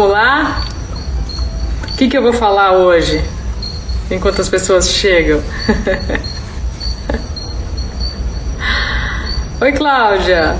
Vamos 0.00 0.14
lá? 0.14 0.62
O 1.92 1.96
que, 1.98 2.08
que 2.08 2.16
eu 2.16 2.22
vou 2.22 2.32
falar 2.32 2.72
hoje? 2.72 3.22
Enquanto 4.10 4.40
as 4.40 4.48
pessoas 4.48 4.88
chegam. 4.88 5.42
Oi, 9.60 9.72
Cláudia. 9.72 10.56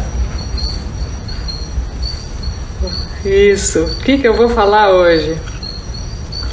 Isso. 3.24 3.84
O 3.84 3.94
que, 4.00 4.18
que 4.18 4.28
eu 4.28 4.34
vou 4.34 4.50
falar 4.50 4.90
hoje? 4.90 5.40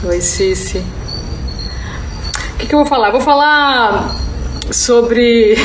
Oi, 0.06 0.21
Cici. 0.21 0.78
O 0.78 2.57
que, 2.57 2.68
que 2.68 2.74
eu 2.74 2.79
vou 2.79 2.88
falar? 2.88 3.11
Vou 3.11 3.19
falar 3.19 4.15
sobre 4.71 5.57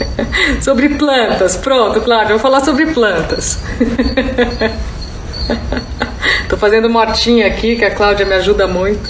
sobre 0.62 0.88
plantas. 0.88 1.54
Pronto, 1.54 2.00
Cláudia, 2.00 2.30
vou 2.30 2.38
falar 2.38 2.64
sobre 2.64 2.86
plantas. 2.86 3.58
Tô 6.52 6.58
fazendo 6.58 6.90
mortinha 6.90 7.46
aqui, 7.46 7.76
que 7.76 7.84
a 7.86 7.90
Cláudia 7.90 8.26
me 8.26 8.34
ajuda 8.34 8.66
muito. 8.66 9.08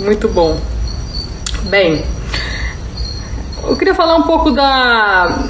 Muito 0.00 0.26
bom. 0.26 0.60
Bem, 1.66 2.04
eu 3.62 3.76
queria 3.76 3.94
falar 3.94 4.16
um 4.16 4.24
pouco 4.24 4.50
da 4.50 5.44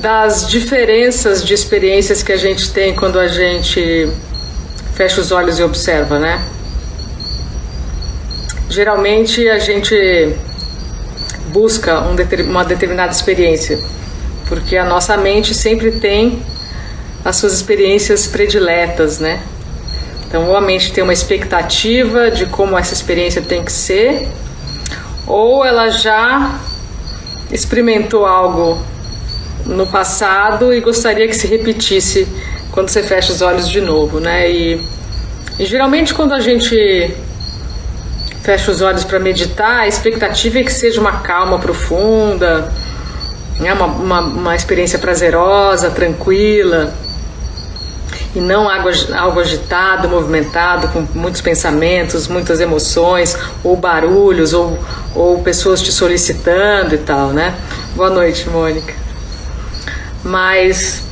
das 0.00 0.48
diferenças 0.48 1.44
de 1.44 1.52
experiências 1.52 2.22
que 2.22 2.32
a 2.32 2.38
gente 2.38 2.72
tem 2.72 2.96
quando 2.96 3.18
a 3.20 3.28
gente 3.28 4.10
fecha 4.94 5.20
os 5.20 5.30
olhos 5.30 5.58
e 5.58 5.62
observa, 5.62 6.18
né? 6.18 6.42
Geralmente 8.70 9.46
a 9.46 9.58
gente 9.58 10.34
busca 11.48 12.00
um, 12.00 12.16
uma 12.48 12.64
determinada 12.64 13.12
experiência, 13.12 13.78
porque 14.48 14.74
a 14.74 14.86
nossa 14.86 15.18
mente 15.18 15.52
sempre 15.52 15.92
tem 15.92 16.42
as 17.26 17.34
suas 17.34 17.54
experiências 17.54 18.28
prediletas, 18.28 19.18
né? 19.18 19.42
Então, 20.28 20.46
ou 20.46 20.56
a 20.56 20.60
mente 20.60 20.92
tem 20.92 21.02
uma 21.02 21.12
expectativa 21.12 22.30
de 22.30 22.46
como 22.46 22.78
essa 22.78 22.94
experiência 22.94 23.42
tem 23.42 23.64
que 23.64 23.72
ser, 23.72 24.28
ou 25.26 25.64
ela 25.64 25.90
já 25.90 26.60
experimentou 27.50 28.24
algo 28.24 28.78
no 29.64 29.88
passado 29.88 30.72
e 30.72 30.80
gostaria 30.80 31.26
que 31.26 31.34
se 31.34 31.48
repetisse 31.48 32.28
quando 32.70 32.90
você 32.90 33.02
fecha 33.02 33.32
os 33.32 33.42
olhos 33.42 33.68
de 33.68 33.80
novo, 33.80 34.20
né? 34.20 34.48
E, 34.48 34.86
e 35.58 35.66
geralmente 35.66 36.14
quando 36.14 36.32
a 36.32 36.38
gente 36.38 37.12
fecha 38.44 38.70
os 38.70 38.80
olhos 38.80 39.02
para 39.02 39.18
meditar, 39.18 39.80
a 39.80 39.88
expectativa 39.88 40.60
é 40.60 40.62
que 40.62 40.72
seja 40.72 41.00
uma 41.00 41.18
calma 41.22 41.58
profunda, 41.58 42.72
né? 43.58 43.72
uma, 43.72 43.86
uma, 43.86 44.20
uma 44.20 44.54
experiência 44.54 45.00
prazerosa, 45.00 45.90
tranquila, 45.90 46.94
e 48.34 48.40
não 48.40 48.68
algo, 48.68 48.88
algo 49.14 49.40
agitado, 49.40 50.08
movimentado, 50.08 50.88
com 50.88 51.06
muitos 51.18 51.40
pensamentos, 51.40 52.28
muitas 52.28 52.60
emoções, 52.60 53.36
ou 53.62 53.76
barulhos, 53.76 54.52
ou, 54.52 54.78
ou 55.14 55.42
pessoas 55.42 55.80
te 55.80 55.92
solicitando 55.92 56.94
e 56.94 56.98
tal, 56.98 57.28
né? 57.28 57.54
Boa 57.94 58.10
noite, 58.10 58.48
Mônica. 58.48 58.94
Mas 60.22 61.06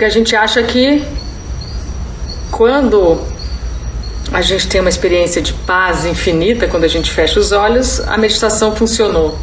porque 0.00 0.04
a 0.04 0.08
gente 0.08 0.34
acha 0.34 0.62
que 0.62 1.04
quando 2.50 3.20
a 4.32 4.40
gente 4.40 4.68
tem 4.68 4.80
uma 4.80 4.88
experiência 4.88 5.42
de 5.42 5.52
paz 5.52 6.06
infinita 6.06 6.66
quando 6.68 6.84
a 6.84 6.88
gente 6.88 7.10
fecha 7.10 7.38
os 7.38 7.52
olhos, 7.52 8.00
a 8.08 8.16
meditação 8.16 8.74
funcionou. 8.74 9.36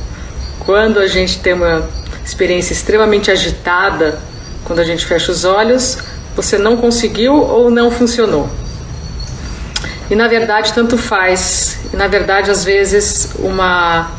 Quando 0.59 0.99
a 0.99 1.08
gente 1.08 1.39
tem 1.39 1.53
uma 1.53 1.88
experiência 2.25 2.73
extremamente 2.73 3.30
agitada, 3.30 4.19
quando 4.64 4.80
a 4.80 4.83
gente 4.83 5.05
fecha 5.05 5.31
os 5.31 5.45
olhos, 5.45 5.99
você 6.37 6.55
não 6.55 6.77
conseguiu 6.77 7.33
ou 7.33 7.71
não 7.71 7.89
funcionou. 7.89 8.48
E 10.09 10.15
na 10.15 10.27
verdade, 10.27 10.71
tanto 10.71 10.95
faz. 10.95 11.80
E 11.92 11.98
na 11.98 12.08
verdade, 12.08 12.52
às 12.52 12.64
vezes, 12.64 13.31
uma, 13.39 14.11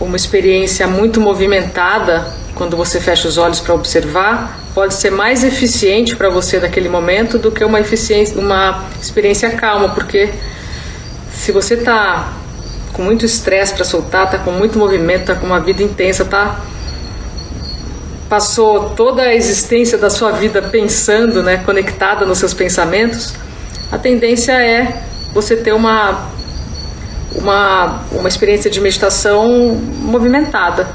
uma 0.00 0.16
experiência 0.16 0.88
muito 0.88 1.20
movimentada, 1.20 2.26
quando 2.56 2.76
você 2.76 3.00
fecha 3.00 3.28
os 3.28 3.38
olhos 3.38 3.60
para 3.60 3.74
observar, 3.74 4.58
pode 4.74 4.94
ser 4.94 5.10
mais 5.10 5.44
eficiente 5.44 6.16
para 6.16 6.28
você 6.28 6.58
naquele 6.58 6.88
momento 6.88 7.38
do 7.38 7.50
que 7.52 7.64
uma, 7.64 7.78
eficiência, 7.80 8.36
uma 8.36 8.84
experiência 9.00 9.50
calma, 9.50 9.90
porque 9.90 10.30
se 11.32 11.52
você 11.52 11.74
está 11.74 12.32
com 12.92 13.02
muito 13.02 13.24
estresse 13.24 13.72
para 13.72 13.84
soltar, 13.84 14.24
está 14.24 14.38
com 14.38 14.50
muito 14.50 14.78
movimento, 14.78 15.20
está 15.20 15.36
com 15.36 15.46
uma 15.46 15.60
vida 15.60 15.82
intensa, 15.82 16.24
tá 16.24 16.60
passou 18.28 18.90
toda 18.90 19.22
a 19.22 19.34
existência 19.34 19.98
da 19.98 20.10
sua 20.10 20.32
vida 20.32 20.62
pensando, 20.62 21.42
né, 21.42 21.58
conectada 21.58 22.24
nos 22.24 22.38
seus 22.38 22.54
pensamentos, 22.54 23.34
a 23.92 23.98
tendência 23.98 24.52
é 24.52 25.02
você 25.32 25.56
ter 25.56 25.72
uma 25.72 26.32
uma, 27.34 28.04
uma 28.12 28.28
experiência 28.28 28.70
de 28.70 28.80
meditação 28.80 29.74
movimentada, 29.74 30.88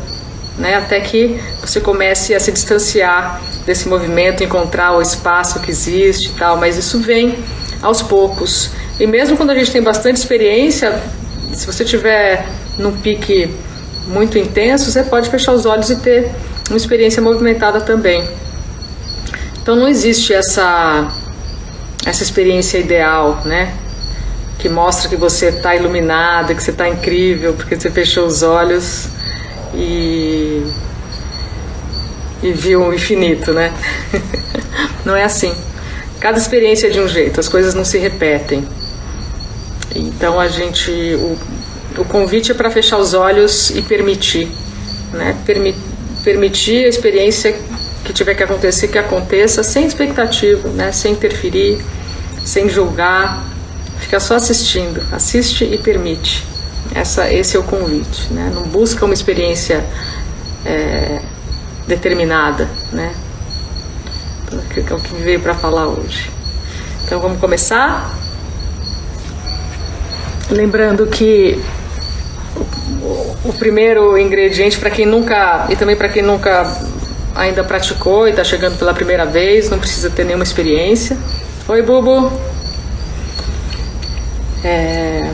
né, 0.57 0.75
até 0.75 0.99
que 0.99 1.39
você 1.61 1.79
comece 1.79 2.33
a 2.33 2.39
se 2.39 2.51
distanciar 2.51 3.41
desse 3.65 3.87
movimento, 3.87 4.43
encontrar 4.43 4.93
o 4.93 5.01
espaço 5.01 5.59
que 5.59 5.69
existe 5.69 6.29
e 6.29 6.33
tal, 6.33 6.57
mas 6.57 6.77
isso 6.77 6.99
vem 6.99 7.37
aos 7.81 8.01
poucos. 8.01 8.71
E 8.99 9.05
mesmo 9.05 9.37
quando 9.37 9.51
a 9.51 9.55
gente 9.55 9.71
tem 9.71 9.81
bastante 9.81 10.17
experiência, 10.17 10.99
se 11.53 11.65
você 11.65 11.85
tiver 11.85 12.45
num 12.77 12.91
pique 12.97 13.53
muito 14.07 14.37
intenso, 14.37 14.91
você 14.91 15.03
pode 15.03 15.29
fechar 15.29 15.53
os 15.53 15.65
olhos 15.65 15.89
e 15.89 15.97
ter 15.97 16.31
uma 16.69 16.77
experiência 16.77 17.21
movimentada 17.21 17.81
também. 17.81 18.27
Então 19.61 19.75
não 19.75 19.87
existe 19.87 20.33
essa 20.33 21.11
essa 22.05 22.23
experiência 22.23 22.77
ideal, 22.77 23.41
né? 23.45 23.73
Que 24.57 24.69
mostra 24.69 25.09
que 25.09 25.15
você 25.15 25.47
está 25.47 25.75
iluminada, 25.75 26.55
que 26.55 26.63
você 26.63 26.71
está 26.71 26.87
incrível, 26.87 27.53
porque 27.53 27.75
você 27.75 27.89
fechou 27.89 28.25
os 28.25 28.41
olhos 28.41 29.09
e 29.73 30.63
e 32.41 32.51
viu 32.51 32.83
o 32.83 32.93
infinito, 32.93 33.51
né? 33.53 33.73
não 35.05 35.15
é 35.15 35.23
assim. 35.23 35.53
Cada 36.19 36.37
experiência 36.37 36.87
é 36.87 36.89
de 36.89 36.99
um 36.99 37.07
jeito, 37.07 37.39
as 37.39 37.47
coisas 37.47 37.73
não 37.73 37.85
se 37.85 37.97
repetem. 37.97 38.67
Então 39.95 40.39
a 40.39 40.47
gente, 40.47 40.91
o, 40.91 41.37
o 41.97 42.05
convite 42.05 42.51
é 42.51 42.53
para 42.53 42.69
fechar 42.69 42.97
os 42.97 43.13
olhos 43.13 43.69
e 43.71 43.81
permitir, 43.81 44.51
né? 45.11 45.35
Permi, 45.45 45.75
permitir 46.23 46.85
a 46.85 46.87
experiência 46.87 47.55
que 48.03 48.13
tiver 48.13 48.35
que 48.35 48.43
acontecer 48.43 48.87
que 48.87 48.97
aconteça 48.97 49.63
sem 49.63 49.85
expectativa, 49.85 50.69
né? 50.69 50.91
Sem 50.91 51.13
interferir, 51.13 51.83
sem 52.45 52.69
julgar, 52.69 53.45
fica 53.99 54.19
só 54.19 54.35
assistindo, 54.35 55.01
assiste 55.11 55.63
e 55.63 55.77
permite. 55.77 56.45
Essa, 56.93 57.31
esse 57.31 57.55
é 57.55 57.59
o 57.59 57.63
convite, 57.63 58.33
né? 58.33 58.51
Não 58.53 58.63
busca 58.63 59.05
uma 59.05 59.13
experiência 59.13 59.85
é, 60.65 61.21
determinada, 61.87 62.67
né? 62.91 63.13
É 64.51 64.93
o 64.93 64.99
que 64.99 65.13
veio 65.15 65.39
para 65.39 65.53
falar 65.53 65.87
hoje. 65.87 66.31
Então 67.03 67.19
vamos 67.19 67.39
começar. 67.39 68.11
Lembrando 70.49 71.05
que 71.05 71.61
o, 73.43 73.49
o 73.49 73.53
primeiro 73.53 74.17
ingrediente 74.17 74.77
para 74.79 74.89
quem 74.89 75.05
nunca 75.05 75.67
e 75.69 75.75
também 75.75 75.95
para 75.95 76.09
quem 76.09 76.21
nunca 76.21 76.65
ainda 77.35 77.63
praticou 77.63 78.27
e 78.27 78.31
está 78.31 78.43
chegando 78.43 78.77
pela 78.77 78.93
primeira 78.93 79.25
vez, 79.25 79.69
não 79.69 79.79
precisa 79.79 80.09
ter 80.09 80.23
nenhuma 80.25 80.43
experiência. 80.43 81.17
Oi, 81.67 81.81
Bubu. 81.81 82.31
É... 84.63 85.31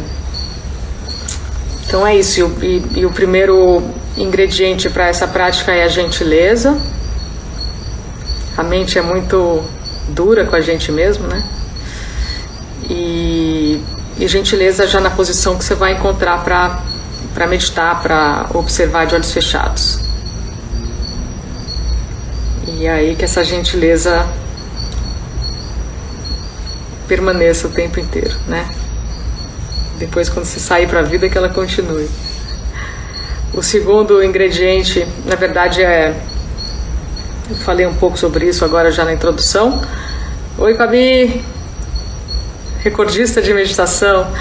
Então 1.88 2.06
é 2.06 2.16
isso. 2.16 2.52
E, 2.62 2.66
e, 2.66 3.00
e 3.00 3.06
o 3.06 3.12
primeiro 3.12 3.82
ingrediente 4.18 4.90
para 4.90 5.08
essa 5.08 5.28
prática 5.28 5.72
é 5.72 5.84
a 5.84 5.88
gentileza. 5.88 6.78
A 8.58 8.64
mente 8.64 8.98
é 8.98 9.02
muito 9.02 9.64
dura 10.10 10.46
com 10.46 10.56
a 10.56 10.62
gente 10.62 10.92
mesmo, 10.92 11.28
né? 11.28 11.44
E, 12.90 13.82
e 14.18 14.28
gentileza 14.28 14.86
já 14.88 15.00
na 15.00 15.10
posição 15.10 15.58
que 15.58 15.64
você 15.64 15.74
vai 15.74 15.94
encontrar 15.94 16.44
para 16.44 16.84
meditar, 17.48 18.02
para 18.02 18.48
observar 18.54 19.06
de 19.06 19.16
olhos 19.16 19.32
fechados. 19.32 20.00
E 22.68 22.88
aí 22.88 23.16
que 23.16 23.26
essa 23.26 23.44
gentileza 23.44 24.28
permaneça 27.08 27.68
o 27.68 27.72
tempo 27.72 28.00
inteiro, 28.00 28.36
né? 28.48 28.68
Depois 29.98 30.30
quando 30.30 30.46
você 30.46 30.60
sair 30.60 30.88
para 30.88 31.00
a 31.00 31.04
vida 31.04 31.30
que 31.30 31.38
ela 31.38 31.50
continue. 31.50 32.10
O 33.54 33.64
segundo 33.64 34.24
ingrediente, 34.24 35.08
na 35.26 35.36
verdade, 35.36 35.82
é. 35.82 36.14
Eu 37.50 37.56
falei 37.58 37.86
um 37.86 37.94
pouco 37.94 38.18
sobre 38.18 38.48
isso 38.48 38.66
agora 38.66 38.92
já 38.92 39.06
na 39.06 39.14
introdução. 39.14 39.82
Oi, 40.58 40.76
Fabi! 40.76 41.44
Recordista 42.84 43.42
de 43.42 43.54
meditação, 43.54 44.28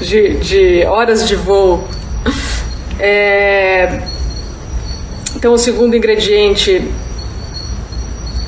de, 0.00 0.36
de 0.38 0.84
horas 0.84 1.26
de 1.26 1.36
voo. 1.36 1.86
É... 2.98 4.02
Então, 5.34 5.52
o 5.52 5.58
segundo 5.58 5.96
ingrediente 5.96 6.86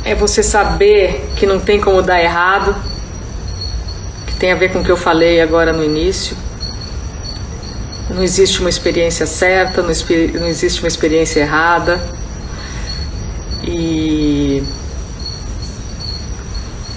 é 0.05 0.15
você 0.15 0.43
saber 0.43 1.31
que 1.37 1.47
não 1.47 1.59
tem 1.59 1.81
como 1.81 2.03
dar 2.03 2.21
errado, 2.21 2.77
que 4.27 4.35
tem 4.35 4.53
a 4.53 4.55
ver 4.57 4.73
com 4.73 4.81
o 4.81 4.85
que 4.85 4.91
eu 4.91 4.97
falei 4.97 5.41
agora 5.41 5.73
no 5.73 5.83
início. 5.83 6.37
Não 8.11 8.23
existe 8.23 8.61
uma 8.61 8.69
experiência 8.69 9.25
certa, 9.27 9.81
não, 9.81 9.93
não 10.41 10.47
existe 10.47 10.81
uma 10.81 10.89
experiência 10.89 11.41
errada. 11.41 12.01
E 13.65 14.63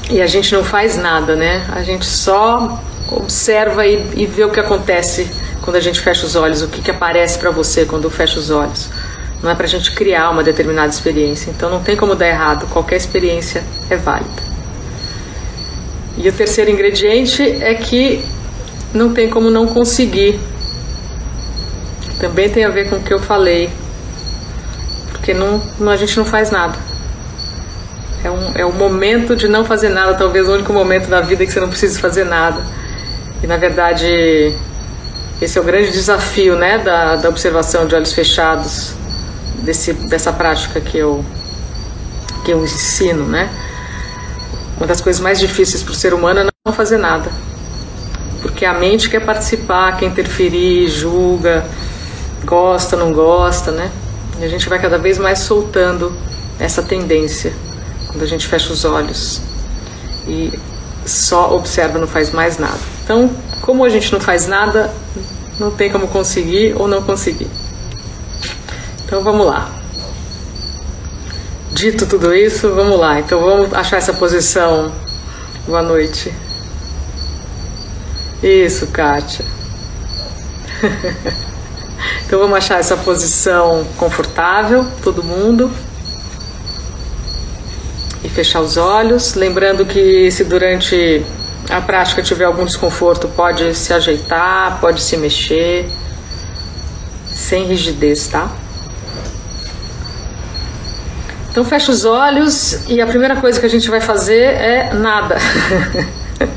e 0.09 0.21
a 0.21 0.27
gente 0.27 0.53
não 0.53 0.63
faz 0.63 0.97
nada, 0.97 1.35
né? 1.35 1.65
A 1.71 1.81
gente 1.81 2.05
só 2.05 2.79
observa 3.11 3.85
e, 3.85 4.03
e 4.15 4.25
vê 4.25 4.43
o 4.43 4.49
que 4.49 4.59
acontece 4.59 5.29
quando 5.61 5.77
a 5.77 5.79
gente 5.79 5.99
fecha 5.99 6.25
os 6.25 6.35
olhos, 6.35 6.61
o 6.61 6.67
que, 6.67 6.81
que 6.81 6.91
aparece 6.91 7.39
para 7.39 7.51
você 7.51 7.85
quando 7.85 8.09
fecha 8.09 8.39
os 8.39 8.49
olhos. 8.49 8.89
Não 9.41 9.51
é 9.51 9.55
para 9.55 9.65
a 9.65 9.69
gente 9.69 9.91
criar 9.91 10.29
uma 10.29 10.43
determinada 10.43 10.89
experiência. 10.89 11.49
Então 11.51 11.69
não 11.69 11.81
tem 11.81 11.95
como 11.95 12.15
dar 12.15 12.27
errado, 12.27 12.67
qualquer 12.67 12.95
experiência 12.97 13.63
é 13.89 13.95
válida. 13.95 14.43
E 16.17 16.29
o 16.29 16.31
terceiro 16.31 16.71
ingrediente 16.71 17.41
é 17.43 17.73
que 17.73 18.23
não 18.93 19.13
tem 19.13 19.29
como 19.29 19.51
não 19.51 19.67
conseguir. 19.67 20.39
Também 22.19 22.49
tem 22.49 22.63
a 22.63 22.69
ver 22.69 22.89
com 22.89 22.95
o 22.95 23.03
que 23.03 23.13
eu 23.13 23.19
falei. 23.19 23.69
Porque 25.11 25.33
não, 25.33 25.61
a 25.89 25.95
gente 25.97 26.15
não 26.17 26.25
faz 26.25 26.51
nada. 26.51 26.77
É 28.23 28.31
um, 28.31 28.51
é 28.55 28.65
um 28.65 28.71
momento 28.71 29.35
de 29.35 29.47
não 29.47 29.65
fazer 29.65 29.89
nada, 29.89 30.13
talvez 30.15 30.47
o 30.47 30.53
único 30.53 30.71
momento 30.71 31.07
da 31.09 31.21
vida 31.21 31.45
que 31.45 31.51
você 31.51 31.59
não 31.59 31.69
precisa 31.69 31.99
fazer 31.99 32.23
nada. 32.23 32.63
E 33.43 33.47
na 33.47 33.57
verdade, 33.57 34.55
esse 35.41 35.57
é 35.57 35.61
o 35.61 35.63
grande 35.63 35.91
desafio 35.91 36.55
né, 36.55 36.77
da, 36.77 37.15
da 37.15 37.29
observação 37.29 37.85
de 37.85 37.95
olhos 37.95 38.13
fechados, 38.13 38.95
desse, 39.61 39.93
dessa 39.93 40.31
prática 40.31 40.79
que 40.79 40.97
eu, 40.97 41.23
que 42.43 42.51
eu 42.51 42.63
ensino. 42.63 43.25
Né? 43.25 43.49
Uma 44.77 44.87
das 44.87 45.01
coisas 45.01 45.21
mais 45.21 45.39
difíceis 45.39 45.83
para 45.83 45.91
o 45.91 45.95
ser 45.95 46.13
humano 46.13 46.41
é 46.41 46.47
não 46.65 46.73
fazer 46.73 46.97
nada. 46.97 47.29
Porque 48.41 48.65
a 48.65 48.73
mente 48.73 49.09
quer 49.09 49.25
participar, 49.25 49.97
quer 49.97 50.05
interferir, 50.05 50.87
julga, 50.87 51.65
gosta, 52.43 52.95
não 52.95 53.11
gosta, 53.11 53.71
né? 53.71 53.91
E 54.39 54.43
a 54.43 54.47
gente 54.47 54.69
vai 54.69 54.79
cada 54.79 54.97
vez 54.97 55.17
mais 55.17 55.39
soltando 55.39 56.15
essa 56.59 56.83
tendência 56.83 57.53
quando 58.07 58.23
a 58.23 58.27
gente 58.27 58.47
fecha 58.47 58.71
os 58.71 58.85
olhos 58.85 59.41
e 60.27 60.57
só 61.05 61.53
observa, 61.55 61.99
não 61.99 62.07
faz 62.07 62.31
mais 62.31 62.57
nada. 62.57 62.94
Então, 63.05 63.29
como 63.61 63.85
a 63.85 63.89
gente 63.89 64.11
não 64.11 64.19
faz 64.19 64.47
nada, 64.47 64.91
não 65.59 65.69
tem 65.69 65.91
como 65.91 66.07
conseguir 66.07 66.73
ou 66.75 66.87
não 66.87 67.03
conseguir. 67.03 67.47
Então 69.05 69.21
vamos 69.23 69.45
lá. 69.45 69.69
Dito 71.71 72.07
tudo 72.07 72.33
isso, 72.33 72.73
vamos 72.73 72.99
lá. 72.99 73.19
Então 73.19 73.39
vamos 73.39 73.71
achar 73.75 73.97
essa 73.97 74.11
posição. 74.11 74.91
Boa 75.67 75.83
noite. 75.83 76.33
Isso, 78.41 78.87
Kátia. 78.87 79.45
então 82.25 82.39
vamos 82.39 82.57
achar 82.57 82.79
essa 82.79 82.97
posição 82.97 83.85
confortável, 83.97 84.87
todo 85.03 85.23
mundo 85.23 85.71
e 88.23 88.29
fechar 88.29 88.61
os 88.61 88.77
olhos. 88.77 89.35
Lembrando 89.35 89.85
que 89.85 90.31
se 90.31 90.43
durante 90.43 91.23
a 91.69 91.81
prática 91.81 92.21
tiver 92.21 92.45
algum 92.45 92.65
desconforto, 92.65 93.27
pode 93.27 93.73
se 93.75 93.93
ajeitar, 93.93 94.79
pode 94.79 95.01
se 95.01 95.17
mexer, 95.17 95.89
sem 97.33 97.65
rigidez, 97.65 98.27
tá? 98.27 98.49
Então 101.49 101.63
fecha 101.63 101.91
os 101.91 102.03
olhos 102.03 102.85
e 102.87 103.01
a 103.01 103.07
primeira 103.07 103.37
coisa 103.37 103.59
que 103.59 103.65
a 103.65 103.69
gente 103.69 103.89
vai 103.89 104.01
fazer 104.01 104.43
é 104.43 104.93
nada. 104.93 105.37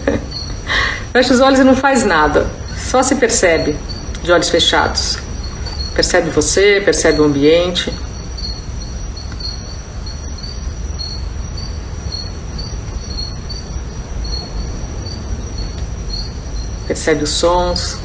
fecha 1.12 1.34
os 1.34 1.40
olhos 1.40 1.60
e 1.60 1.64
não 1.64 1.76
faz 1.76 2.04
nada. 2.04 2.46
Só 2.76 3.02
se 3.02 3.14
percebe 3.14 3.76
de 4.22 4.32
olhos 4.32 4.48
fechados. 4.48 5.18
Percebe 5.94 6.30
você, 6.30 6.82
percebe 6.84 7.20
o 7.20 7.24
ambiente. 7.24 7.92
Percebe 16.88 17.22
os 17.22 17.30
sons. 17.30 17.98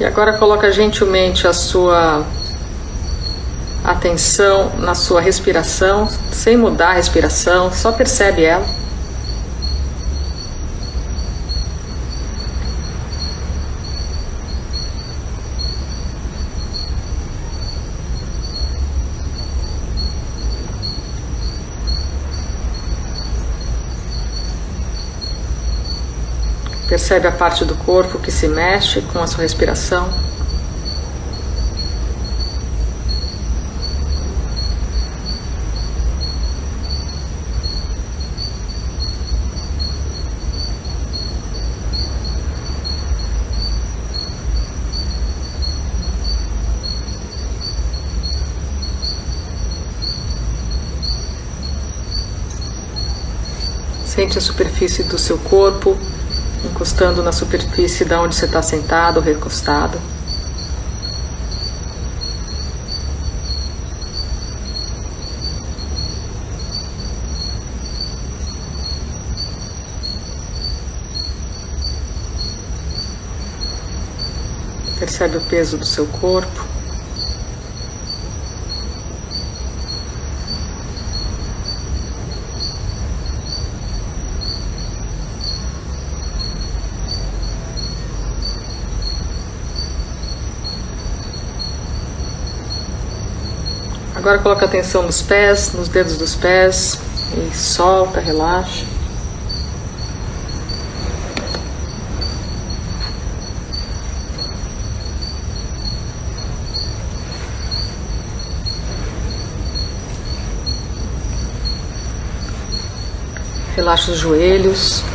E 0.00 0.04
agora 0.20 0.36
coloca 0.36 0.70
gentilmente 0.70 1.48
a 1.48 1.52
sua 1.54 2.26
atenção 3.82 4.70
na 4.78 4.94
sua 4.94 5.18
respiração, 5.18 6.06
sem 6.30 6.58
mudar 6.58 6.90
a 6.90 6.92
respiração, 6.92 7.72
só 7.72 7.90
percebe 7.90 8.44
ela. 8.44 8.79
Percebe 26.90 27.28
a 27.28 27.30
parte 27.30 27.64
do 27.64 27.76
corpo 27.76 28.18
que 28.18 28.32
se 28.32 28.48
mexe 28.48 29.00
com 29.00 29.20
a 29.20 29.26
sua 29.28 29.42
respiração. 29.42 30.10
Sente 54.04 54.36
a 54.36 54.40
superfície 54.40 55.04
do 55.04 55.16
seu 55.16 55.38
corpo 55.38 55.96
encostando 56.64 57.22
na 57.22 57.32
superfície 57.32 58.04
da 58.04 58.20
onde 58.20 58.34
você 58.34 58.44
está 58.44 58.62
sentado 58.62 59.16
ou 59.18 59.22
recostado. 59.22 59.98
Percebe 74.98 75.38
o 75.38 75.40
peso 75.40 75.78
do 75.78 75.86
seu 75.86 76.06
corpo. 76.06 76.69
Agora 94.30 94.42
coloca 94.44 94.64
atenção 94.64 95.02
nos 95.02 95.20
pés, 95.20 95.72
nos 95.72 95.88
dedos 95.88 96.16
dos 96.16 96.36
pés 96.36 97.00
e 97.36 97.52
solta, 97.52 98.20
relaxa. 98.20 98.86
Relaxa 113.74 114.12
os 114.12 114.18
joelhos. 114.18 115.09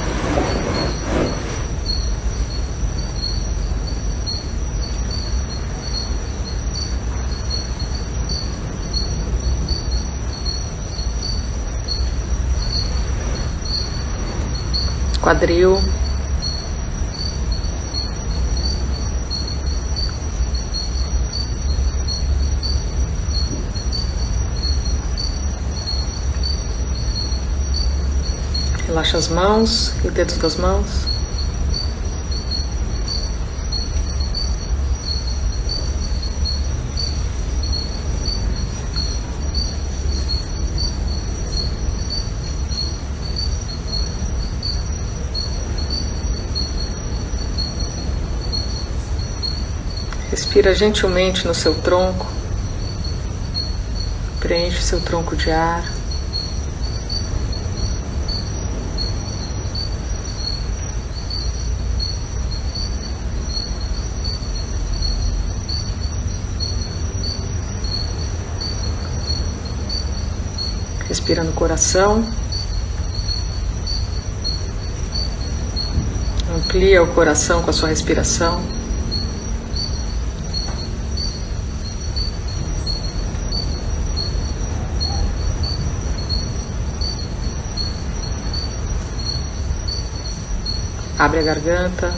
Quadril. 15.26 15.82
Relaxa 28.86 29.18
as 29.18 29.28
mãos 29.30 29.96
e 30.06 30.12
dedos 30.12 30.38
das 30.38 30.58
mãos. 30.58 31.15
Respira 50.56 50.74
gentilmente 50.74 51.46
no 51.46 51.54
seu 51.54 51.76
tronco. 51.76 52.26
Preenche 54.40 54.82
seu 54.82 55.02
tronco 55.02 55.36
de 55.36 55.52
ar. 55.52 55.84
Respira 71.10 71.44
no 71.44 71.52
coração. 71.52 72.26
Amplia 76.56 77.04
o 77.04 77.14
coração 77.14 77.62
com 77.62 77.72
a 77.72 77.74
sua 77.74 77.90
respiração. 77.90 78.75
Abre 91.26 91.40
a 91.40 91.42
garganta. 91.42 92.14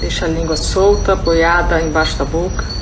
Deixa 0.00 0.26
a 0.26 0.28
língua 0.28 0.56
solta, 0.56 1.12
apoiada 1.12 1.80
embaixo 1.80 2.18
da 2.18 2.24
boca. 2.24 2.73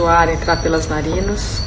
O 0.00 0.06
ar 0.06 0.28
entrar 0.28 0.62
pelas 0.62 0.86
narinas. 0.86 1.60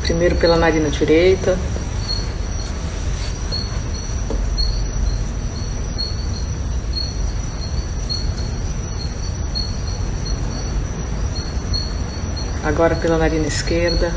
Primeiro 0.00 0.36
pela 0.36 0.56
narina 0.56 0.88
direita. 0.88 1.58
Agora 12.68 12.94
pela 12.94 13.16
narina 13.16 13.46
esquerda. 13.46 14.12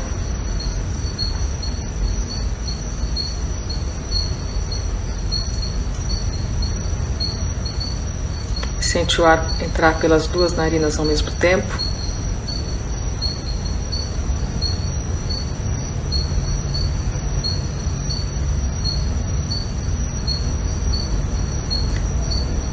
Sente 8.78 9.22
o 9.22 9.24
ar 9.24 9.42
entrar 9.62 9.98
pelas 9.98 10.26
duas 10.26 10.52
narinas 10.52 10.98
ao 10.98 11.06
mesmo 11.06 11.30
tempo. 11.30 11.66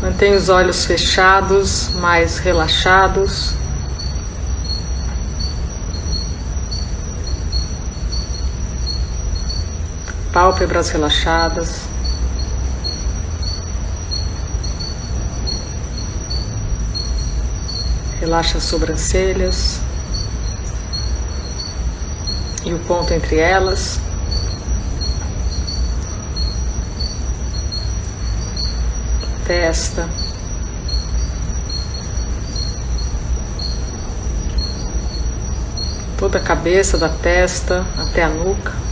Mantenha 0.02 0.36
os 0.38 0.50
olhos 0.50 0.84
fechados, 0.84 1.92
mais 1.96 2.38
relaxados. 2.38 3.59
Pálpebras 10.40 10.90
relaxadas. 10.92 11.82
Relaxa 18.22 18.58
as 18.58 18.64
sobrancelhas 18.64 19.82
e 22.64 22.74
o 22.74 22.80
ponto 22.80 23.14
entre 23.14 23.36
elas. 23.36 24.00
testa. 29.46 30.08
Toda 36.18 36.38
a 36.38 36.42
cabeça 36.42 36.98
da 36.98 37.10
testa 37.10 37.86
até 37.98 38.24
a 38.24 38.30
nuca. 38.30 38.89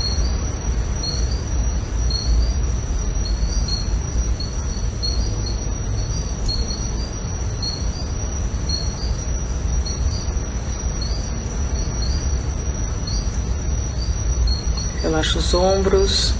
Relaxa 15.18 15.40
os 15.40 15.54
ombros, 15.56 16.36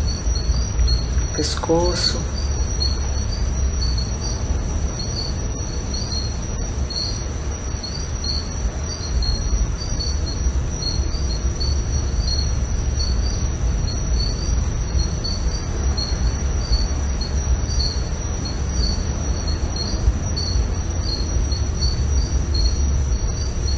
pescoço. 1.36 2.22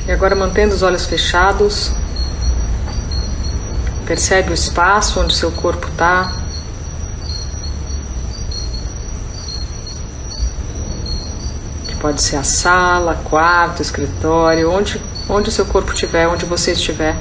E 0.05 0.11
agora 0.11 0.35
mantendo 0.35 0.75
os 0.75 0.83
olhos 0.83 1.05
fechados, 1.05 1.93
percebe 4.09 4.49
o 4.49 4.55
espaço 4.55 5.19
onde 5.19 5.35
seu 5.35 5.51
corpo 5.51 5.87
está. 5.87 6.33
Que 11.87 11.95
pode 11.97 12.19
ser 12.19 12.37
a 12.37 12.43
sala, 12.43 13.21
quarto, 13.23 13.83
escritório, 13.83 14.71
onde, 14.71 14.99
onde 15.29 15.49
o 15.49 15.51
seu 15.51 15.63
corpo 15.63 15.93
estiver, 15.93 16.27
onde 16.27 16.43
você 16.43 16.71
estiver. 16.71 17.15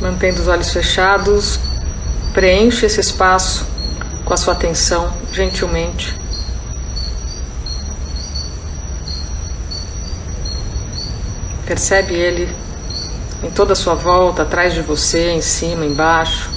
Mantendo 0.00 0.40
os 0.40 0.48
olhos 0.48 0.70
fechados, 0.70 1.60
Preenche 2.34 2.84
esse 2.84 3.00
espaço 3.00 3.66
com 4.26 4.34
a 4.34 4.36
sua 4.36 4.52
atenção, 4.52 5.10
gentilmente. 5.32 6.25
Percebe 11.66 12.14
ele 12.14 12.48
em 13.42 13.50
toda 13.50 13.72
a 13.72 13.76
sua 13.76 13.94
volta, 13.94 14.42
atrás 14.42 14.72
de 14.72 14.80
você, 14.80 15.30
em 15.30 15.40
cima, 15.40 15.84
embaixo. 15.84 16.48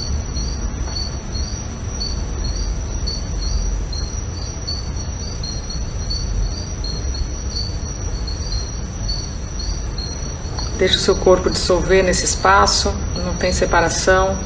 Deixa 10.77 10.95
o 10.95 10.99
seu 10.99 11.15
corpo 11.17 11.49
dissolver 11.49 12.03
nesse 12.03 12.23
espaço, 12.23 12.95
não 13.15 13.35
tem 13.35 13.51
separação. 13.51 14.39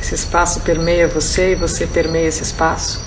Esse 0.00 0.16
espaço 0.16 0.60
permeia 0.62 1.06
você 1.06 1.52
e 1.52 1.54
você 1.54 1.86
permeia 1.86 2.26
esse 2.26 2.42
espaço. 2.42 3.05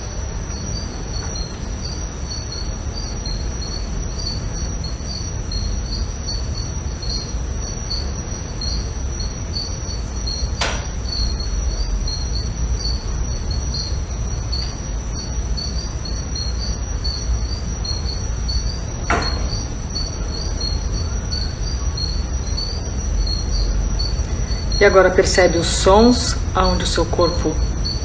E 24.80 24.84
agora 24.84 25.10
percebe 25.10 25.58
os 25.58 25.66
sons 25.66 26.38
aonde 26.54 26.84
o 26.84 26.86
seu 26.86 27.04
corpo 27.04 27.54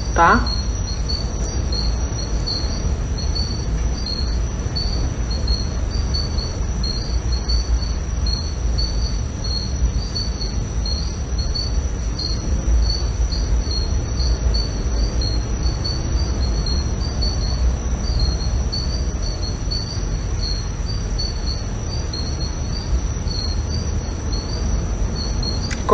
está. 0.09 0.54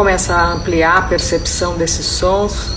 Começa 0.01 0.34
a 0.34 0.53
ampliar 0.53 0.98
a 0.98 1.01
percepção 1.03 1.77
desses 1.77 2.08
sons 2.08 2.72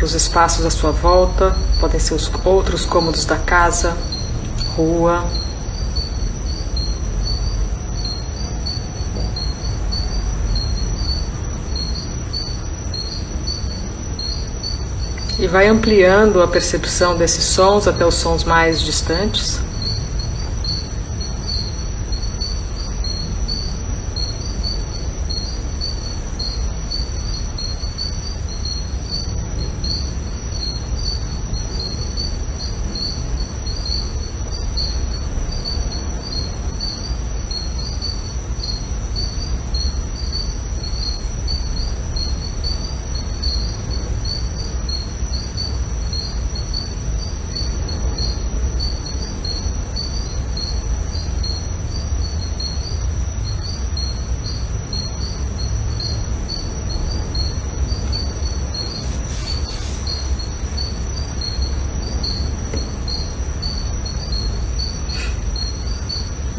os 0.00 0.14
espaços 0.14 0.64
à 0.64 0.70
sua 0.70 0.92
volta, 0.92 1.54
podem 1.78 2.00
ser 2.00 2.14
os 2.14 2.32
outros 2.42 2.86
cômodos 2.86 3.26
da 3.26 3.36
casa, 3.36 3.94
rua. 4.74 5.26
E 15.38 15.46
vai 15.46 15.68
ampliando 15.68 16.42
a 16.42 16.48
percepção 16.48 17.14
desses 17.14 17.44
sons 17.44 17.86
até 17.86 18.06
os 18.06 18.14
sons 18.14 18.42
mais 18.42 18.80
distantes. 18.80 19.67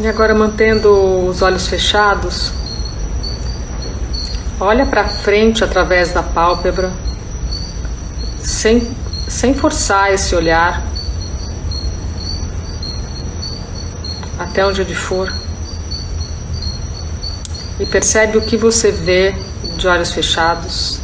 E 0.02 0.08
agora 0.08 0.34
mantendo 0.34 1.28
os 1.28 1.42
olhos 1.42 1.68
fechados, 1.68 2.54
olha 4.58 4.86
para 4.86 5.10
frente 5.10 5.62
através 5.62 6.14
da 6.14 6.24
pálpebra, 6.24 6.94
sem, 8.42 8.96
sem 9.28 9.54
forçar 9.54 10.14
esse 10.14 10.34
olhar, 10.34 10.82
até 14.40 14.66
onde 14.66 14.80
ele 14.80 14.96
for. 14.96 15.34
E 17.78 17.86
percebe 17.86 18.38
o 18.38 18.42
que 18.42 18.56
você 18.56 18.94
vê 18.94 19.36
de 19.76 19.86
olhos 19.86 20.14
fechados, 20.14 21.02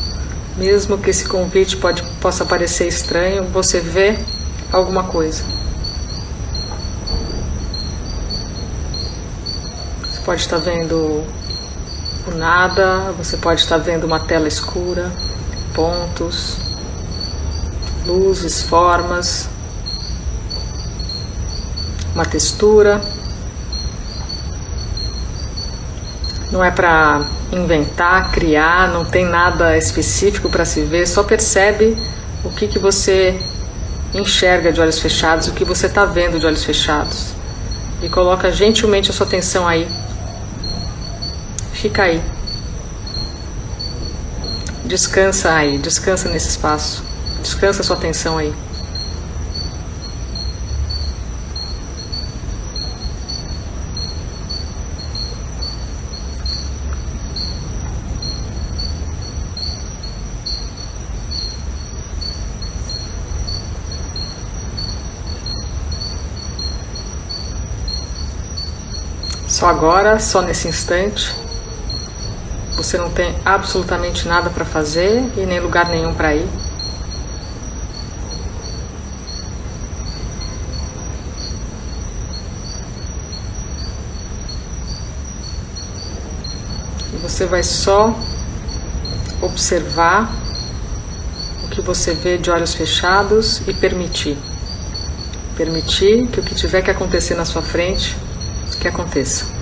mesmo 0.55 0.97
que 0.97 1.09
esse 1.09 1.27
convite 1.27 1.75
pode, 1.75 2.01
possa 2.21 2.45
parecer 2.45 2.87
estranho, 2.87 3.43
você 3.43 3.81
vê 3.81 4.17
alguma 4.71 5.03
coisa. 5.03 5.54
Pode 10.25 10.41
estar 10.41 10.57
vendo 10.57 11.23
o 12.25 12.31
nada, 12.35 13.11
você 13.15 13.37
pode 13.37 13.61
estar 13.61 13.77
vendo 13.77 14.05
uma 14.05 14.19
tela 14.19 14.47
escura, 14.47 15.11
pontos, 15.73 16.57
luzes, 18.07 18.63
formas, 18.63 19.47
uma 22.15 22.25
textura. 22.25 22.99
Não 26.51 26.63
é 26.63 26.71
para 26.71 27.27
inventar, 27.51 28.31
criar, 28.31 28.89
não 28.89 29.05
tem 29.05 29.25
nada 29.25 29.77
específico 29.77 30.49
para 30.49 30.65
se 30.65 30.81
ver, 30.81 31.07
só 31.07 31.23
percebe 31.23 31.95
o 32.43 32.49
que, 32.49 32.67
que 32.67 32.79
você 32.79 33.39
enxerga 34.13 34.71
de 34.71 34.81
olhos 34.81 34.97
fechados, 34.97 35.47
o 35.47 35.51
que 35.51 35.65
você 35.65 35.85
está 35.85 36.05
vendo 36.05 36.39
de 36.39 36.47
olhos 36.47 36.63
fechados. 36.63 37.33
E 38.01 38.09
coloca 38.09 38.51
gentilmente 38.51 39.11
a 39.11 39.13
sua 39.13 39.27
atenção 39.27 39.67
aí 39.67 39.87
Fica 41.85 42.01
aí. 42.01 42.19
Descansa 44.85 45.53
aí, 45.53 45.77
descansa 45.77 46.27
nesse 46.29 46.49
espaço. 46.49 47.03
Descansa 47.43 47.83
sua 47.83 47.95
atenção 47.95 48.39
aí. 48.39 48.51
Só 69.47 69.67
agora, 69.67 70.19
só 70.19 70.41
nesse 70.41 70.67
instante, 70.67 71.44
você 72.75 72.97
não 72.97 73.09
tem 73.09 73.33
absolutamente 73.45 74.27
nada 74.27 74.49
para 74.49 74.65
fazer 74.65 75.31
e 75.37 75.45
nem 75.45 75.59
lugar 75.59 75.87
nenhum 75.89 76.13
para 76.13 76.35
ir. 76.35 76.47
E 87.13 87.17
você 87.17 87.45
vai 87.45 87.63
só 87.63 88.13
observar 89.41 90.29
o 91.63 91.69
que 91.69 91.81
você 91.81 92.13
vê 92.13 92.37
de 92.37 92.51
olhos 92.51 92.73
fechados 92.73 93.61
e 93.67 93.73
permitir. 93.73 94.37
Permitir 95.55 96.27
que 96.27 96.41
o 96.41 96.43
que 96.43 96.53
tiver 96.53 96.81
que 96.81 96.91
acontecer 96.91 97.35
na 97.35 97.45
sua 97.45 97.61
frente, 97.61 98.17
que 98.81 98.87
aconteça. 98.87 99.54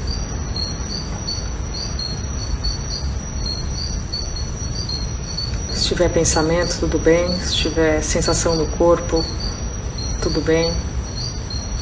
Tiver 5.94 6.10
pensamento, 6.10 6.80
tudo 6.80 6.98
bem. 6.98 7.38
Se 7.40 7.56
tiver 7.56 8.02
sensação 8.02 8.56
no 8.56 8.66
corpo, 8.78 9.24
tudo 10.22 10.42
bem. 10.42 10.74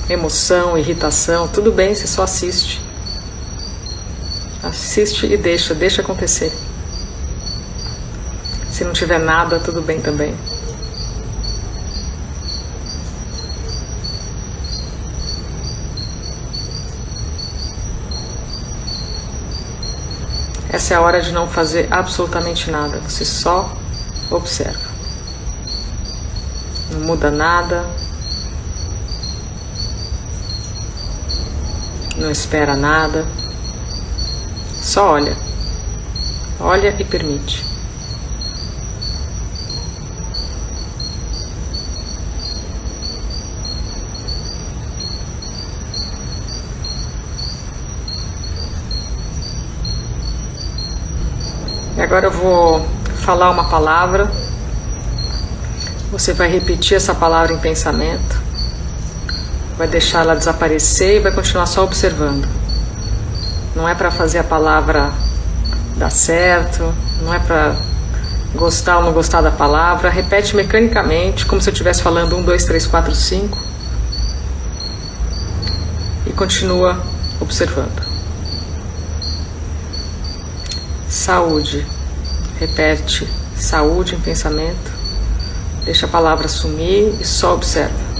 Emoção, 0.09 0.77
irritação, 0.77 1.47
tudo 1.47 1.71
bem, 1.71 1.95
você 1.95 2.05
só 2.05 2.23
assiste. 2.23 2.81
Assiste 4.61 5.25
e 5.25 5.37
deixa, 5.37 5.73
deixa 5.73 6.01
acontecer. 6.01 6.51
Se 8.69 8.83
não 8.83 8.91
tiver 8.91 9.17
nada, 9.17 9.59
tudo 9.59 9.81
bem 9.81 10.01
também. 10.01 10.35
Essa 20.69 20.93
é 20.93 20.97
a 20.97 21.01
hora 21.01 21.21
de 21.21 21.31
não 21.31 21.47
fazer 21.47 21.87
absolutamente 21.91 22.69
nada. 22.69 22.99
Você 22.99 23.25
só 23.25 23.80
observa. 24.31 24.89
Não 26.91 27.01
muda 27.01 27.29
nada. 27.29 27.85
Não 32.17 32.31
espera 32.31 32.75
nada. 32.75 33.27
Só 34.81 35.11
olha. 35.11 35.37
Olha 36.59 36.95
e 36.99 37.03
permite. 37.03 37.71
agora 52.11 52.25
eu 52.25 52.31
vou 52.31 52.90
falar 53.31 53.49
uma 53.49 53.63
palavra. 53.63 54.29
Você 56.11 56.33
vai 56.33 56.49
repetir 56.51 56.97
essa 56.97 57.15
palavra 57.15 57.53
em 57.53 57.57
pensamento. 57.57 58.41
Vai 59.77 59.87
deixar 59.87 60.23
ela 60.23 60.35
desaparecer 60.35 61.15
e 61.15 61.19
vai 61.21 61.31
continuar 61.31 61.65
só 61.65 61.81
observando. 61.81 62.45
Não 63.73 63.87
é 63.87 63.95
para 63.95 64.11
fazer 64.11 64.39
a 64.39 64.43
palavra 64.43 65.13
dar 65.95 66.09
certo, 66.09 66.93
não 67.21 67.33
é 67.33 67.39
para 67.39 67.73
gostar 68.53 68.97
ou 68.97 69.05
não 69.05 69.13
gostar 69.13 69.39
da 69.39 69.51
palavra. 69.51 70.09
Repete 70.09 70.53
mecanicamente, 70.53 71.45
como 71.45 71.61
se 71.61 71.69
eu 71.69 71.71
estivesse 71.71 72.03
falando 72.03 72.35
um, 72.35 72.43
dois, 72.43 72.65
três, 72.65 72.85
quatro, 72.85 73.15
cinco. 73.15 73.57
E 76.27 76.33
continua 76.33 77.01
observando. 77.39 78.05
Saúde. 81.07 82.00
Repete 82.61 83.27
saúde 83.57 84.13
em 84.13 84.19
pensamento. 84.19 84.91
Deixa 85.83 86.05
a 86.05 86.09
palavra 86.09 86.47
sumir 86.47 87.19
e 87.19 87.25
só 87.25 87.55
observa. 87.55 88.11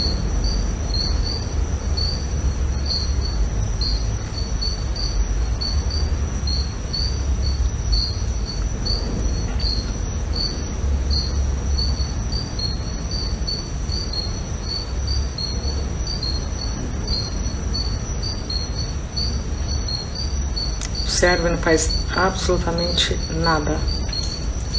observa 21.04 21.47
e 21.47 21.51
não 21.51 21.60
faz 21.60 21.95
absolutamente 22.15 23.15
nada. 23.30 24.00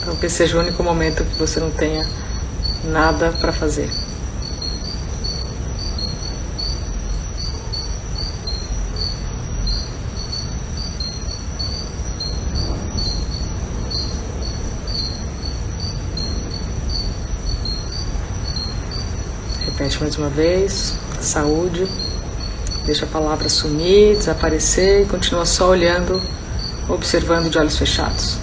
Talvez 0.05 0.33
seja 0.33 0.59
o 0.59 0.61
único 0.61 0.83
momento 0.83 1.25
que 1.25 1.39
você 1.39 1.61
não 1.61 1.71
tenha 1.71 2.09
nada 2.85 3.31
para 3.41 3.53
fazer. 3.53 3.89
Repete 19.65 20.01
mais 20.01 20.17
uma 20.19 20.29
vez. 20.29 20.99
Saúde. 21.21 21.87
Deixa 22.85 23.05
a 23.05 23.09
palavra 23.09 23.49
sumir, 23.49 24.17
desaparecer 24.17 25.03
e 25.03 25.07
continua 25.07 25.47
só 25.47 25.71
olhando, 25.71 26.21
observando 26.89 27.49
de 27.49 27.57
olhos 27.57 27.79
fechados. 27.79 28.42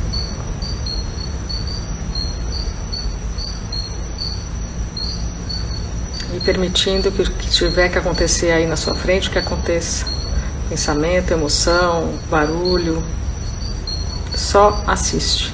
E 6.40 6.42
permitindo 6.42 7.12
que 7.12 7.22
o 7.22 7.26
que 7.26 7.50
tiver 7.50 7.90
que 7.90 7.98
acontecer 7.98 8.52
aí 8.52 8.66
na 8.66 8.78
sua 8.78 8.96
frente, 8.96 9.30
que 9.30 9.38
aconteça. 9.38 10.06
Pensamento, 10.70 11.32
emoção, 11.32 12.14
barulho. 12.30 13.04
Só 14.34 14.82
assiste. 14.88 15.54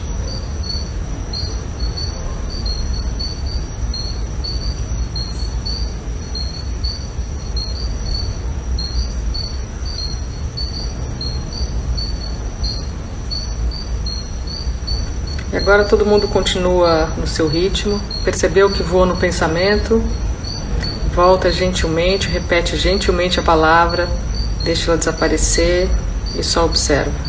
E 15.51 15.57
agora 15.57 15.83
todo 15.83 16.05
mundo 16.05 16.27
continua 16.27 17.07
no 17.17 17.25
seu 17.25 17.47
ritmo, 17.47 17.99
percebeu 18.23 18.69
que 18.69 18.83
voa 18.83 19.07
no 19.07 19.15
pensamento, 19.15 20.03
volta 21.15 21.49
gentilmente, 21.49 22.27
repete 22.27 22.75
gentilmente 22.75 23.39
a 23.39 23.43
palavra, 23.43 24.09
deixa 24.65 24.91
ela 24.91 24.97
desaparecer 24.97 25.87
e 26.37 26.43
só 26.43 26.65
observa. 26.65 27.24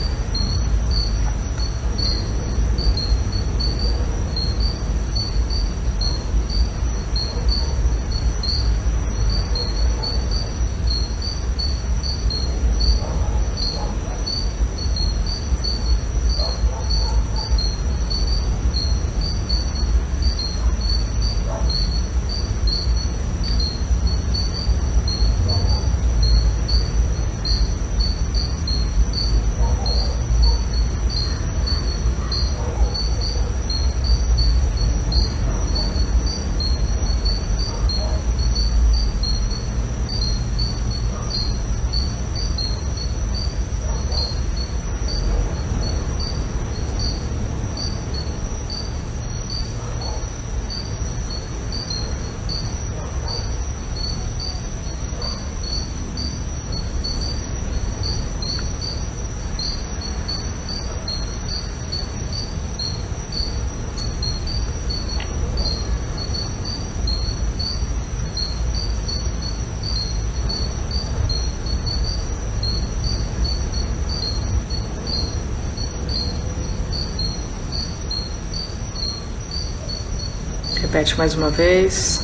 Repete 80.97 81.19
mais 81.19 81.35
uma 81.35 81.51
vez. 81.51 82.23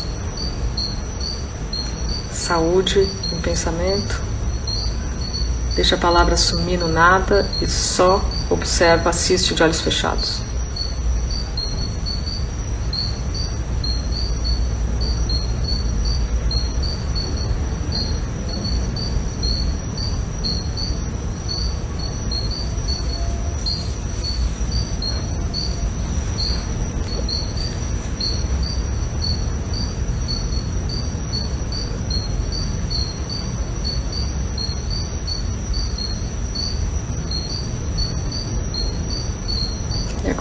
Saúde 2.33 3.07
em 3.31 3.39
pensamento. 3.43 4.23
Deixa 5.75 5.95
a 5.95 5.99
palavra 5.99 6.39
sumir 6.39 6.79
no 6.79 6.89
nada 6.89 7.47
e 7.61 7.69
só 7.69 8.25
observa, 8.49 9.11
assiste 9.11 9.55
de 9.55 9.63
olhos 9.63 9.83
fechados. 9.83 10.41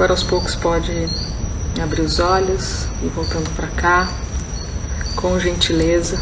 Agora 0.01 0.13
aos 0.13 0.23
poucos 0.23 0.55
pode 0.55 0.91
abrir 1.79 2.01
os 2.01 2.19
olhos 2.19 2.87
e 3.03 3.07
voltando 3.09 3.47
para 3.55 3.67
cá 3.67 4.09
com 5.15 5.39
gentileza, 5.39 6.19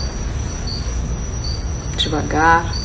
devagar. 1.95 2.78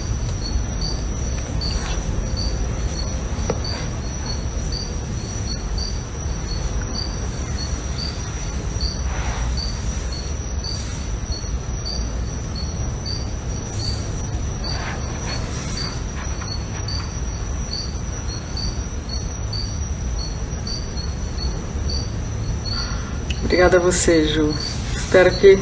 Obrigada 23.74 23.76
a 23.76 23.92
você, 23.92 24.24
Ju. 24.26 24.54
Espero 24.94 25.32
que 25.32 25.58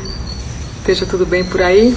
esteja 0.79 1.07
tudo 1.07 1.25
bem 1.25 1.43
por 1.45 1.63
aí. 1.63 1.97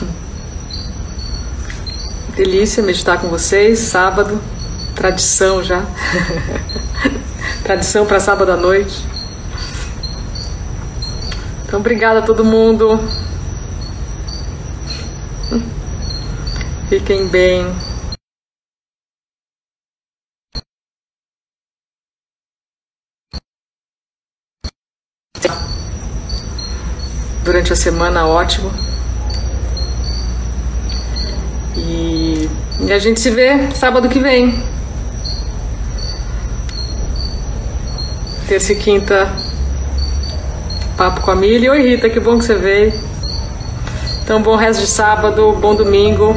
Delícia 2.36 2.84
meditar 2.84 3.20
com 3.20 3.26
vocês, 3.26 3.80
sábado, 3.80 4.40
tradição 4.94 5.64
já. 5.64 5.84
tradição 7.64 8.06
para 8.06 8.20
sábado 8.20 8.52
à 8.52 8.56
noite. 8.56 9.04
Então, 11.64 11.80
obrigada 11.80 12.20
a 12.20 12.22
todo 12.22 12.44
mundo. 12.44 13.00
Fiquem 16.88 17.26
bem. 17.26 17.89
Durante 27.70 27.72
a 27.72 27.76
semana, 27.76 28.26
ótimo. 28.26 28.68
E, 31.76 32.50
e 32.80 32.92
a 32.92 32.98
gente 32.98 33.20
se 33.20 33.30
vê 33.30 33.70
sábado 33.72 34.08
que 34.08 34.18
vem. 34.18 34.60
Terça 38.48 38.72
e 38.72 38.76
quinta, 38.76 39.30
papo 40.96 41.20
com 41.20 41.30
a 41.30 41.36
Mili. 41.36 41.68
Oi, 41.68 41.80
Rita, 41.80 42.10
que 42.10 42.18
bom 42.18 42.38
que 42.38 42.44
você 42.44 42.56
veio. 42.56 42.92
Então, 44.24 44.42
bom 44.42 44.56
resto 44.56 44.80
de 44.80 44.88
sábado, 44.88 45.52
bom 45.60 45.76
domingo 45.76 46.34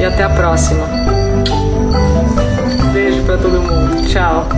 e 0.00 0.04
até 0.04 0.22
a 0.22 0.30
próxima. 0.30 0.86
Beijo 2.94 3.22
para 3.24 3.36
todo 3.36 3.60
mundo. 3.60 4.08
Tchau. 4.08 4.48